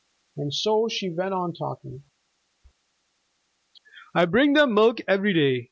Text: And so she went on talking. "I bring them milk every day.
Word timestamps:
And 0.37 0.51
so 0.53 0.87
she 0.89 1.11
went 1.11 1.31
on 1.35 1.53
talking. 1.53 2.01
"I 4.15 4.25
bring 4.25 4.53
them 4.53 4.73
milk 4.73 4.99
every 5.07 5.31
day. 5.31 5.59